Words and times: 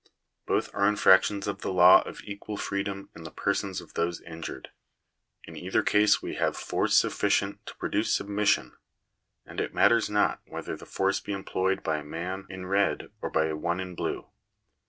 Both 0.47 0.73
are 0.73 0.87
infractions 0.89 1.45
of 1.45 1.61
the 1.61 1.69
law 1.71 2.01
of 2.01 2.23
equal 2.23 2.57
freedom 2.57 3.11
in 3.15 3.21
the 3.23 3.29
persons 3.29 3.81
of 3.81 3.93
those 3.93 4.19
injured. 4.21 4.69
In 5.43 5.55
either 5.55 5.83
case 5.83 6.23
we 6.23 6.33
have 6.37 6.57
force 6.57 6.97
sufficient 6.97 7.63
to 7.67 7.75
pro 7.75 7.87
duce 7.89 8.11
submission; 8.11 8.75
and 9.45 9.59
it 9.59 9.75
matters 9.75 10.09
not 10.09 10.41
whether 10.47 10.75
that 10.75 10.83
force 10.87 11.19
be 11.19 11.33
employed 11.33 11.83
by 11.83 11.97
a 11.97 12.03
man 12.03 12.47
in 12.49 12.65
red 12.65 13.11
or 13.21 13.29
by 13.29 13.53
one 13.53 13.79
in 13.79 13.93
blue. 13.93 14.25